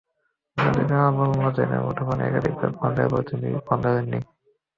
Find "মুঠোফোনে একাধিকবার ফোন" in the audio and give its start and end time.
1.85-2.89